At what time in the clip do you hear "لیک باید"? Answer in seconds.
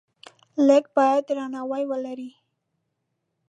0.67-1.21